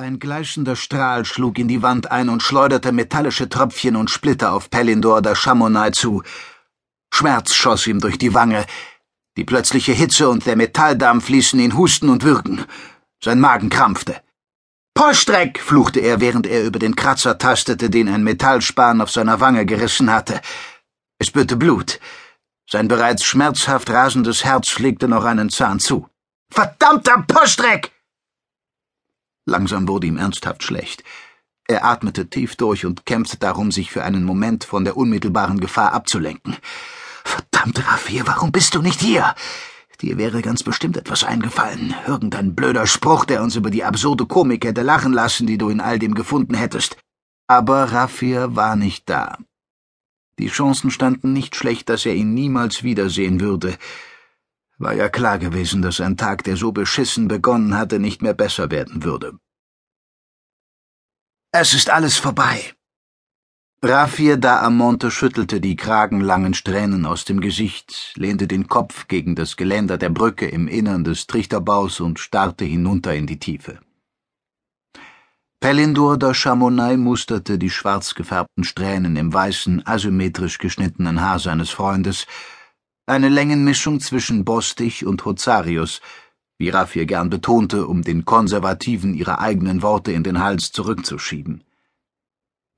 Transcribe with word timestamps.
Ein 0.00 0.18
gleißender 0.18 0.76
Strahl 0.76 1.26
schlug 1.26 1.58
in 1.58 1.68
die 1.68 1.82
Wand 1.82 2.10
ein 2.10 2.30
und 2.30 2.42
schleuderte 2.42 2.90
metallische 2.90 3.50
Tröpfchen 3.50 3.96
und 3.96 4.08
Splitter 4.08 4.54
auf 4.54 4.70
Pelindor 4.70 5.20
der 5.20 5.34
Chamonix 5.36 5.98
zu. 5.98 6.22
Schmerz 7.12 7.52
schoss 7.52 7.86
ihm 7.86 8.00
durch 8.00 8.16
die 8.16 8.32
Wange. 8.32 8.64
Die 9.36 9.44
plötzliche 9.44 9.92
Hitze 9.92 10.30
und 10.30 10.46
der 10.46 10.56
Metalldampf 10.56 11.28
ließen 11.28 11.60
ihn 11.60 11.76
husten 11.76 12.08
und 12.08 12.24
würgen. 12.24 12.64
Sein 13.22 13.40
Magen 13.40 13.68
krampfte. 13.68 14.22
Postreck! 14.94 15.60
fluchte 15.60 16.00
er, 16.00 16.22
während 16.22 16.46
er 16.46 16.64
über 16.64 16.78
den 16.78 16.96
Kratzer 16.96 17.36
tastete, 17.36 17.90
den 17.90 18.08
ein 18.08 18.24
Metallspan 18.24 19.02
auf 19.02 19.10
seiner 19.10 19.40
Wange 19.40 19.66
gerissen 19.66 20.10
hatte. 20.10 20.40
Es 21.18 21.26
spürte 21.26 21.56
Blut. 21.56 22.00
Sein 22.66 22.88
bereits 22.88 23.22
schmerzhaft 23.22 23.90
rasendes 23.90 24.46
Herz 24.46 24.78
legte 24.78 25.08
noch 25.08 25.26
einen 25.26 25.50
Zahn 25.50 25.78
zu. 25.78 26.08
Verdammter 26.50 27.22
Postreck! 27.28 27.92
Langsam 29.50 29.88
wurde 29.88 30.06
ihm 30.06 30.16
ernsthaft 30.16 30.62
schlecht. 30.62 31.02
Er 31.66 31.84
atmete 31.84 32.30
tief 32.30 32.54
durch 32.54 32.86
und 32.86 33.04
kämpfte 33.04 33.36
darum, 33.36 33.72
sich 33.72 33.90
für 33.90 34.04
einen 34.04 34.22
Moment 34.22 34.62
von 34.62 34.84
der 34.84 34.96
unmittelbaren 34.96 35.58
Gefahr 35.58 35.92
abzulenken. 35.92 36.56
Verdammt, 37.24 37.84
Raffir, 37.84 38.28
warum 38.28 38.52
bist 38.52 38.76
du 38.76 38.80
nicht 38.80 39.00
hier? 39.00 39.34
Dir 40.00 40.18
wäre 40.18 40.40
ganz 40.40 40.62
bestimmt 40.62 40.96
etwas 40.96 41.24
eingefallen. 41.24 41.96
Irgendein 42.06 42.54
blöder 42.54 42.86
Spruch, 42.86 43.24
der 43.24 43.42
uns 43.42 43.56
über 43.56 43.70
die 43.70 43.82
absurde 43.82 44.24
Komik 44.24 44.64
hätte 44.64 44.82
lachen 44.82 45.12
lassen, 45.12 45.48
die 45.48 45.58
du 45.58 45.68
in 45.68 45.80
all 45.80 45.98
dem 45.98 46.14
gefunden 46.14 46.54
hättest. 46.54 46.96
Aber 47.48 47.92
Raffir 47.92 48.54
war 48.54 48.76
nicht 48.76 49.10
da. 49.10 49.36
Die 50.38 50.46
Chancen 50.46 50.92
standen 50.92 51.32
nicht 51.32 51.56
schlecht, 51.56 51.88
dass 51.88 52.06
er 52.06 52.14
ihn 52.14 52.34
niemals 52.34 52.84
wiedersehen 52.84 53.40
würde. 53.40 53.76
War 54.80 54.94
ja 54.94 55.10
klar 55.10 55.38
gewesen, 55.38 55.82
dass 55.82 56.00
ein 56.00 56.16
Tag, 56.16 56.42
der 56.44 56.56
so 56.56 56.72
beschissen 56.72 57.28
begonnen 57.28 57.76
hatte, 57.76 57.98
nicht 57.98 58.22
mehr 58.22 58.32
besser 58.32 58.70
werden 58.70 59.04
würde. 59.04 59.38
Es 61.52 61.74
ist 61.74 61.90
alles 61.90 62.16
vorbei. 62.16 62.72
Rafir 63.82 64.38
da 64.38 64.62
Amonte 64.62 65.10
schüttelte 65.10 65.60
die 65.60 65.76
kragenlangen 65.76 66.54
Strähnen 66.54 67.04
aus 67.04 67.26
dem 67.26 67.40
Gesicht, 67.40 68.14
lehnte 68.16 68.46
den 68.48 68.68
Kopf 68.68 69.06
gegen 69.06 69.34
das 69.34 69.58
Geländer 69.58 69.98
der 69.98 70.08
Brücke 70.08 70.46
im 70.46 70.66
Innern 70.66 71.04
des 71.04 71.26
Trichterbaus 71.26 72.00
und 72.00 72.18
starrte 72.18 72.64
hinunter 72.64 73.14
in 73.14 73.26
die 73.26 73.38
Tiefe. 73.38 73.80
Pellindur 75.60 76.16
der 76.16 76.32
Chamonix 76.32 76.96
musterte 76.96 77.58
die 77.58 77.68
schwarz 77.68 78.14
gefärbten 78.14 78.64
Strähnen 78.64 79.16
im 79.16 79.30
weißen, 79.30 79.86
asymmetrisch 79.86 80.56
geschnittenen 80.56 81.20
Haar 81.20 81.38
seines 81.38 81.68
Freundes 81.68 82.26
eine 83.10 83.28
Längenmischung 83.28 84.00
zwischen 84.00 84.44
Bostich 84.44 85.04
und 85.04 85.24
Hozarius, 85.24 86.00
wie 86.58 86.68
Raffir 86.68 87.06
gern 87.06 87.28
betonte, 87.28 87.86
um 87.86 88.02
den 88.02 88.24
Konservativen 88.24 89.14
ihre 89.14 89.40
eigenen 89.40 89.82
Worte 89.82 90.12
in 90.12 90.22
den 90.22 90.38
Hals 90.38 90.70
zurückzuschieben. 90.70 91.64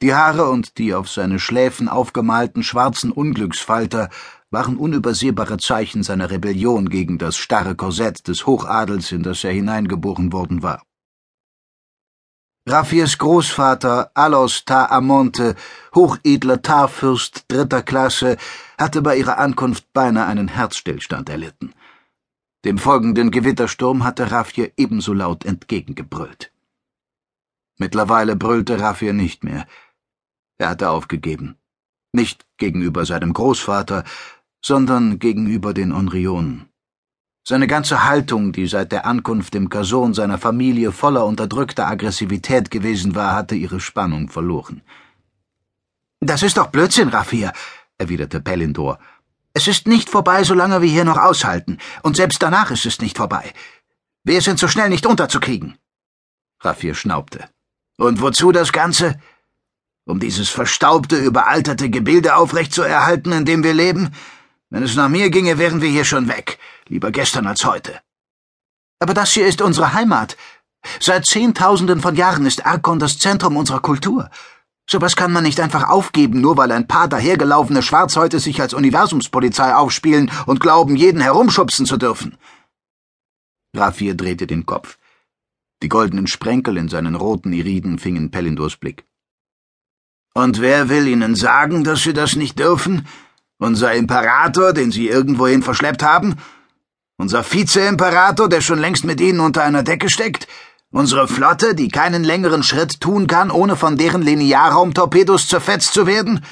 Die 0.00 0.14
Haare 0.14 0.48
und 0.48 0.78
die 0.78 0.94
auf 0.94 1.08
seine 1.08 1.38
Schläfen 1.38 1.88
aufgemalten 1.88 2.62
schwarzen 2.62 3.12
Unglücksfalter 3.12 4.08
waren 4.50 4.76
unübersehbare 4.76 5.58
Zeichen 5.58 6.02
seiner 6.02 6.30
Rebellion 6.30 6.88
gegen 6.88 7.18
das 7.18 7.36
starre 7.36 7.74
Korsett 7.74 8.26
des 8.26 8.46
Hochadels, 8.46 9.12
in 9.12 9.22
das 9.22 9.44
er 9.44 9.52
hineingeboren 9.52 10.32
worden 10.32 10.62
war. 10.62 10.82
Raffiers 12.72 13.18
Großvater 13.18 14.12
Alos 14.14 14.64
Ta 14.64 14.86
Amonte, 14.86 15.56
hochedler 15.94 16.62
Tarfürst 16.62 17.44
dritter 17.48 17.82
Klasse, 17.82 18.38
hatte 18.78 19.02
bei 19.02 19.18
ihrer 19.18 19.36
Ankunft 19.36 19.92
beinahe 19.92 20.24
einen 20.24 20.48
Herzstillstand 20.48 21.28
erlitten. 21.28 21.74
Dem 22.64 22.78
folgenden 22.78 23.30
Gewittersturm 23.30 24.04
hatte 24.04 24.30
Raffier 24.30 24.72
ebenso 24.78 25.12
laut 25.12 25.44
entgegengebrüllt. 25.44 26.50
Mittlerweile 27.76 28.36
brüllte 28.36 28.80
Raffier 28.80 29.12
nicht 29.12 29.44
mehr. 29.44 29.66
Er 30.56 30.70
hatte 30.70 30.88
aufgegeben. 30.88 31.58
Nicht 32.12 32.46
gegenüber 32.56 33.04
seinem 33.04 33.34
Großvater, 33.34 34.02
sondern 34.64 35.18
gegenüber 35.18 35.74
den 35.74 35.92
Onrionen. 35.92 36.71
Seine 37.44 37.66
ganze 37.66 38.04
Haltung, 38.04 38.52
die 38.52 38.68
seit 38.68 38.92
der 38.92 39.04
Ankunft 39.04 39.56
im 39.56 39.68
Kason 39.68 40.14
seiner 40.14 40.38
Familie 40.38 40.92
voller 40.92 41.26
unterdrückter 41.26 41.88
Aggressivität 41.88 42.70
gewesen 42.70 43.16
war, 43.16 43.34
hatte 43.34 43.56
ihre 43.56 43.80
Spannung 43.80 44.28
verloren. 44.28 44.82
Das 46.20 46.44
ist 46.44 46.56
doch 46.56 46.68
Blödsinn, 46.68 47.08
Raffir, 47.08 47.52
erwiderte 47.98 48.40
Pellindor. 48.40 49.00
Es 49.54 49.66
ist 49.66 49.88
nicht 49.88 50.08
vorbei, 50.08 50.44
solange 50.44 50.82
wir 50.82 50.88
hier 50.88 51.04
noch 51.04 51.18
aushalten, 51.18 51.78
und 52.02 52.16
selbst 52.16 52.40
danach 52.42 52.70
ist 52.70 52.86
es 52.86 53.00
nicht 53.00 53.16
vorbei. 53.16 53.52
Wir 54.22 54.40
sind 54.40 54.60
so 54.60 54.68
schnell 54.68 54.88
nicht 54.88 55.04
unterzukriegen. 55.04 55.76
Raffir 56.60 56.94
schnaubte. 56.94 57.48
Und 57.98 58.20
wozu 58.20 58.52
das 58.52 58.70
Ganze? 58.70 59.20
Um 60.04 60.20
dieses 60.20 60.48
verstaubte, 60.48 61.16
überalterte 61.16 61.90
Gebilde 61.90 62.36
aufrechtzuerhalten, 62.36 63.32
in 63.32 63.44
dem 63.44 63.64
wir 63.64 63.74
leben? 63.74 64.14
Wenn 64.72 64.84
es 64.84 64.96
nach 64.96 65.10
mir 65.10 65.28
ginge, 65.28 65.58
wären 65.58 65.82
wir 65.82 65.90
hier 65.90 66.06
schon 66.06 66.28
weg. 66.28 66.58
Lieber 66.88 67.10
gestern 67.10 67.46
als 67.46 67.66
heute. 67.66 68.00
Aber 69.00 69.12
das 69.12 69.30
hier 69.32 69.46
ist 69.46 69.60
unsere 69.60 69.92
Heimat. 69.92 70.38
Seit 70.98 71.26
Zehntausenden 71.26 72.00
von 72.00 72.16
Jahren 72.16 72.46
ist 72.46 72.64
Arkon 72.64 72.98
das 72.98 73.18
Zentrum 73.18 73.58
unserer 73.58 73.80
Kultur. 73.80 74.30
Sowas 74.88 75.14
kann 75.14 75.30
man 75.30 75.44
nicht 75.44 75.60
einfach 75.60 75.90
aufgeben, 75.90 76.40
nur 76.40 76.56
weil 76.56 76.72
ein 76.72 76.88
paar 76.88 77.06
dahergelaufene 77.06 77.82
Schwarzhäute 77.82 78.40
sich 78.40 78.62
als 78.62 78.72
Universumspolizei 78.72 79.74
aufspielen 79.74 80.30
und 80.46 80.60
glauben, 80.60 80.96
jeden 80.96 81.20
herumschubsen 81.20 81.84
zu 81.84 81.98
dürfen. 81.98 82.38
Raffir 83.76 84.14
drehte 84.14 84.46
den 84.46 84.64
Kopf. 84.64 84.96
Die 85.82 85.90
goldenen 85.90 86.28
Sprenkel 86.28 86.78
in 86.78 86.88
seinen 86.88 87.14
roten 87.14 87.52
Iriden 87.52 87.98
fingen 87.98 88.30
Pellindors 88.30 88.78
Blick. 88.78 89.04
Und 90.32 90.62
wer 90.62 90.88
will 90.88 91.06
Ihnen 91.08 91.34
sagen, 91.34 91.84
dass 91.84 92.02
Sie 92.04 92.14
das 92.14 92.36
nicht 92.36 92.58
dürfen? 92.58 93.06
Unser 93.62 93.94
Imperator, 93.94 94.72
den 94.72 94.90
Sie 94.90 95.06
irgendwohin 95.06 95.62
verschleppt 95.62 96.02
haben? 96.02 96.34
Unser 97.16 97.44
Vize-Imperator, 97.44 98.48
der 98.48 98.60
schon 98.60 98.80
längst 98.80 99.04
mit 99.04 99.20
Ihnen 99.20 99.38
unter 99.38 99.62
einer 99.62 99.84
Decke 99.84 100.10
steckt? 100.10 100.48
Unsere 100.90 101.28
Flotte, 101.28 101.76
die 101.76 101.86
keinen 101.86 102.24
längeren 102.24 102.64
Schritt 102.64 103.00
tun 103.00 103.28
kann, 103.28 103.52
ohne 103.52 103.76
von 103.76 103.96
deren 103.96 104.20
Linearraumtorpedos 104.20 105.46
zerfetzt 105.46 105.94
zu 105.94 106.08
werden? 106.08 106.44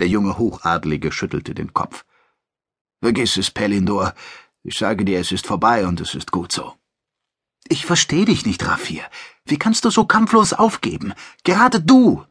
Der 0.00 0.08
junge 0.08 0.38
Hochadlige 0.38 1.12
schüttelte 1.12 1.54
den 1.54 1.74
Kopf. 1.74 2.06
Vergiss 3.02 3.36
es, 3.36 3.50
Pelindor. 3.50 4.14
Ich 4.62 4.78
sage 4.78 5.04
dir, 5.04 5.20
es 5.20 5.30
ist 5.30 5.46
vorbei 5.46 5.86
und 5.86 6.00
es 6.00 6.14
ist 6.14 6.32
gut 6.32 6.52
so. 6.52 6.72
Ich 7.68 7.84
verstehe 7.84 8.24
dich 8.24 8.46
nicht, 8.46 8.66
Raffir. 8.66 9.02
Wie 9.44 9.58
kannst 9.58 9.84
du 9.84 9.90
so 9.90 10.06
kampflos 10.06 10.54
aufgeben? 10.54 11.12
Gerade 11.44 11.82
du! 11.82 12.24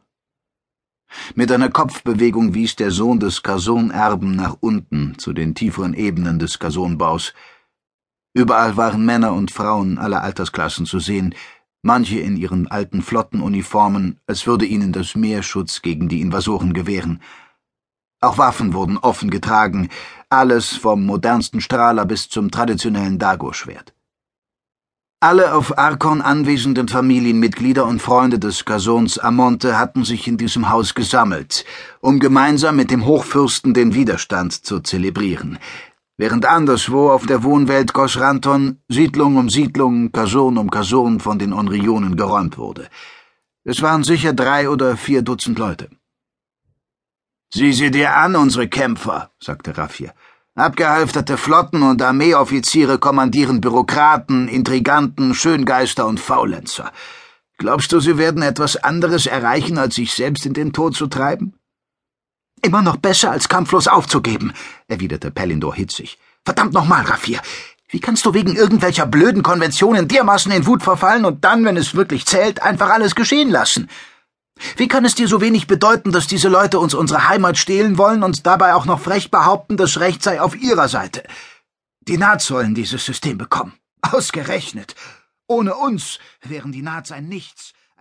Mit 1.34 1.50
einer 1.52 1.70
Kopfbewegung 1.70 2.54
wies 2.54 2.76
der 2.76 2.90
Sohn 2.90 3.20
des 3.20 3.42
Kason-Erben 3.42 4.36
nach 4.36 4.56
unten 4.60 5.18
zu 5.18 5.32
den 5.32 5.54
tieferen 5.54 5.94
Ebenen 5.94 6.38
des 6.38 6.58
Kasonbaus. 6.58 7.34
Überall 8.34 8.76
waren 8.76 9.04
Männer 9.04 9.32
und 9.32 9.50
Frauen 9.50 9.98
aller 9.98 10.22
Altersklassen 10.22 10.86
zu 10.86 10.98
sehen, 10.98 11.34
manche 11.82 12.18
in 12.18 12.36
ihren 12.36 12.66
alten 12.66 13.02
Flottenuniformen, 13.02 14.18
als 14.26 14.46
würde 14.46 14.64
ihnen 14.64 14.92
das 14.92 15.14
Meer 15.14 15.42
Schutz 15.42 15.82
gegen 15.82 16.08
die 16.08 16.20
Invasoren 16.20 16.72
gewähren. 16.72 17.20
Auch 18.20 18.38
Waffen 18.38 18.72
wurden 18.72 18.96
offen 18.96 19.30
getragen, 19.30 19.90
alles 20.30 20.70
vom 20.70 21.04
modernsten 21.04 21.60
Strahler 21.60 22.06
bis 22.06 22.28
zum 22.28 22.50
traditionellen 22.50 23.18
Dago-Schwert. 23.18 23.93
Alle 25.24 25.54
auf 25.54 25.78
Arkon 25.78 26.20
anwesenden 26.20 26.86
Familienmitglieder 26.86 27.86
und 27.86 28.02
Freunde 28.02 28.38
des 28.38 28.66
Gasons 28.66 29.18
Amonte 29.18 29.78
hatten 29.78 30.04
sich 30.04 30.28
in 30.28 30.36
diesem 30.36 30.68
Haus 30.68 30.94
gesammelt, 30.94 31.64
um 32.00 32.18
gemeinsam 32.18 32.76
mit 32.76 32.90
dem 32.90 33.06
Hochfürsten 33.06 33.72
den 33.72 33.94
Widerstand 33.94 34.52
zu 34.52 34.80
zelebrieren, 34.80 35.58
während 36.18 36.44
anderswo 36.44 37.08
auf 37.08 37.24
der 37.24 37.42
Wohnwelt 37.42 37.94
Gosranton 37.94 38.82
Siedlung 38.90 39.38
um 39.38 39.48
Siedlung, 39.48 40.12
Kason 40.12 40.58
um 40.58 40.68
Kason 40.70 41.20
von 41.20 41.38
den 41.38 41.54
Onrionen 41.54 42.16
geräumt 42.16 42.58
wurde. 42.58 42.90
Es 43.64 43.80
waren 43.80 44.04
sicher 44.04 44.34
drei 44.34 44.68
oder 44.68 44.94
vier 44.98 45.22
Dutzend 45.22 45.58
Leute. 45.58 45.88
Sieh 47.50 47.72
sie 47.72 47.90
dir 47.90 48.14
an, 48.14 48.36
unsere 48.36 48.68
Kämpfer, 48.68 49.30
sagte 49.40 49.78
Raffir. 49.78 50.12
Abgehalfterte 50.56 51.36
Flotten 51.36 51.82
und 51.82 52.00
Armeeoffiziere 52.00 52.98
kommandieren 52.98 53.60
Bürokraten, 53.60 54.46
Intriganten, 54.46 55.34
Schöngeister 55.34 56.06
und 56.06 56.20
Faulenzer. 56.20 56.92
Glaubst 57.58 57.90
du, 57.90 57.98
sie 57.98 58.18
werden 58.18 58.40
etwas 58.40 58.76
anderes 58.76 59.26
erreichen, 59.26 59.78
als 59.78 59.96
sich 59.96 60.12
selbst 60.12 60.46
in 60.46 60.52
den 60.52 60.72
Tod 60.72 60.94
zu 60.94 61.08
treiben? 61.08 61.54
Immer 62.62 62.82
noch 62.82 62.98
besser, 62.98 63.32
als 63.32 63.48
kampflos 63.48 63.88
aufzugeben, 63.88 64.52
erwiderte 64.86 65.32
Pellindor 65.32 65.74
hitzig. 65.74 66.18
Verdammt 66.44 66.72
nochmal, 66.72 67.04
Raffir. 67.04 67.40
Wie 67.88 67.98
kannst 67.98 68.24
du 68.24 68.32
wegen 68.32 68.54
irgendwelcher 68.54 69.06
blöden 69.06 69.42
Konventionen 69.42 70.06
dermaßen 70.06 70.52
in 70.52 70.66
Wut 70.66 70.84
verfallen 70.84 71.24
und 71.24 71.44
dann, 71.44 71.64
wenn 71.64 71.76
es 71.76 71.96
wirklich 71.96 72.26
zählt, 72.26 72.62
einfach 72.62 72.90
alles 72.90 73.16
geschehen 73.16 73.50
lassen? 73.50 73.88
Wie 74.76 74.88
kann 74.88 75.04
es 75.04 75.14
dir 75.14 75.28
so 75.28 75.40
wenig 75.40 75.66
bedeuten, 75.66 76.12
dass 76.12 76.26
diese 76.26 76.48
Leute 76.48 76.78
uns 76.78 76.94
unsere 76.94 77.28
Heimat 77.28 77.58
stehlen 77.58 77.98
wollen 77.98 78.22
und 78.22 78.46
dabei 78.46 78.74
auch 78.74 78.84
noch 78.84 79.00
frech 79.00 79.30
behaupten, 79.30 79.76
das 79.76 79.98
Recht 79.98 80.22
sei 80.22 80.40
auf 80.40 80.56
ihrer 80.56 80.88
Seite? 80.88 81.24
Die 82.00 82.18
Nats 82.18 82.46
sollen 82.46 82.74
dieses 82.74 83.04
System 83.04 83.38
bekommen. 83.38 83.74
Ausgerechnet. 84.02 84.94
Ohne 85.46 85.74
uns 85.74 86.18
wären 86.42 86.72
die 86.72 86.82
Nats 86.82 87.12
ein 87.12 87.28
Nichts. 87.28 87.72